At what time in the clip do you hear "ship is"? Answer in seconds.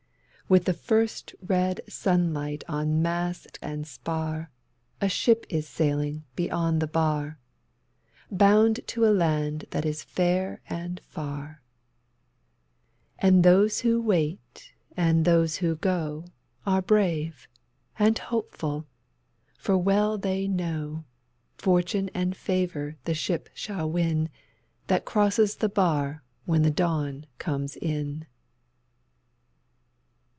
5.07-5.65